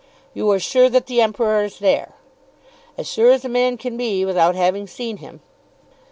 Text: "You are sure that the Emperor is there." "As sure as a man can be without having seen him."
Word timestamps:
"You 0.33 0.49
are 0.49 0.57
sure 0.57 0.89
that 0.89 1.05
the 1.05 1.21
Emperor 1.21 1.63
is 1.63 1.77
there." 1.77 2.13
"As 2.97 3.07
sure 3.07 3.29
as 3.29 3.45
a 3.45 3.47
man 3.47 3.77
can 3.77 3.97
be 3.97 4.25
without 4.25 4.55
having 4.55 4.87
seen 4.87 5.17
him." 5.17 5.41